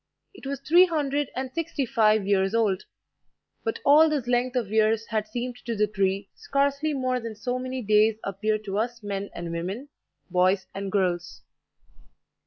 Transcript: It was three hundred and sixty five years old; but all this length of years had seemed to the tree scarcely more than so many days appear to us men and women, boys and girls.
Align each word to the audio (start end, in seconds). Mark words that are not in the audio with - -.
It 0.33 0.47
was 0.47 0.59
three 0.61 0.85
hundred 0.87 1.29
and 1.35 1.53
sixty 1.53 1.85
five 1.85 2.25
years 2.25 2.55
old; 2.55 2.85
but 3.63 3.77
all 3.85 4.09
this 4.09 4.25
length 4.25 4.55
of 4.55 4.71
years 4.71 5.05
had 5.09 5.27
seemed 5.27 5.57
to 5.65 5.75
the 5.75 5.85
tree 5.85 6.27
scarcely 6.33 6.91
more 6.95 7.19
than 7.19 7.35
so 7.35 7.59
many 7.59 7.83
days 7.83 8.15
appear 8.23 8.57
to 8.57 8.79
us 8.79 9.03
men 9.03 9.29
and 9.35 9.51
women, 9.51 9.89
boys 10.31 10.65
and 10.73 10.91
girls. 10.91 11.43